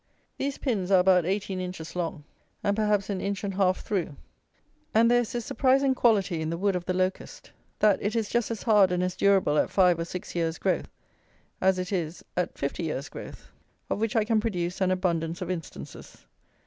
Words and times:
These 0.39 0.57
pins 0.57 0.89
are 0.89 0.97
about 0.97 1.27
eighteen 1.27 1.59
inches 1.61 1.95
long, 1.95 2.23
and, 2.63 2.75
perhaps, 2.75 3.07
an 3.11 3.21
inch 3.21 3.43
and 3.43 3.53
half 3.53 3.81
through; 3.81 4.15
and 4.95 5.11
there 5.11 5.21
is 5.21 5.31
this 5.31 5.45
surprising 5.45 5.93
quality 5.93 6.41
in 6.41 6.49
the 6.49 6.57
wood 6.57 6.75
of 6.75 6.85
the 6.85 6.93
locust, 6.95 7.51
that 7.77 8.01
it 8.01 8.15
is 8.15 8.27
just 8.27 8.49
as 8.49 8.63
hard 8.63 8.91
and 8.91 9.03
as 9.03 9.15
durable 9.15 9.59
at 9.59 9.69
five 9.69 9.99
or 9.99 10.05
six 10.05 10.33
years' 10.33 10.57
growth 10.57 10.89
as 11.61 11.77
it 11.77 11.91
is 11.93 12.25
at 12.35 12.57
fifty 12.57 12.81
years' 12.81 13.09
growth. 13.09 13.51
Of 13.91 13.99
which 14.01 14.15
I 14.15 14.23
can 14.25 14.39
produce 14.41 14.81
an 14.81 14.89
abundance 14.89 15.39
of 15.39 15.51
instances. 15.51 16.25